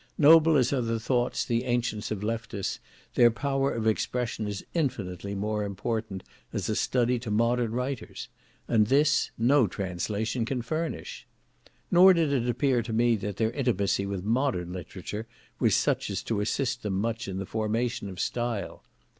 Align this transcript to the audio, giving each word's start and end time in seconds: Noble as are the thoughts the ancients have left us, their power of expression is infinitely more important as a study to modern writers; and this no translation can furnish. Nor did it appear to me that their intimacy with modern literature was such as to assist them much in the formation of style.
Noble 0.17 0.57
as 0.57 0.73
are 0.73 0.81
the 0.81 0.99
thoughts 0.99 1.45
the 1.45 1.63
ancients 1.65 2.09
have 2.09 2.23
left 2.23 2.55
us, 2.55 2.79
their 3.13 3.29
power 3.29 3.71
of 3.71 3.85
expression 3.85 4.47
is 4.47 4.65
infinitely 4.73 5.35
more 5.35 5.63
important 5.63 6.23
as 6.51 6.67
a 6.69 6.75
study 6.75 7.19
to 7.19 7.29
modern 7.29 7.71
writers; 7.71 8.27
and 8.67 8.87
this 8.87 9.29
no 9.37 9.67
translation 9.67 10.43
can 10.43 10.63
furnish. 10.63 11.27
Nor 11.91 12.15
did 12.15 12.33
it 12.33 12.49
appear 12.49 12.81
to 12.81 12.91
me 12.93 13.15
that 13.17 13.37
their 13.37 13.51
intimacy 13.51 14.07
with 14.07 14.23
modern 14.23 14.73
literature 14.73 15.27
was 15.59 15.75
such 15.75 16.09
as 16.09 16.23
to 16.23 16.41
assist 16.41 16.81
them 16.81 16.93
much 16.99 17.27
in 17.27 17.37
the 17.37 17.45
formation 17.45 18.09
of 18.09 18.19
style. 18.19 18.83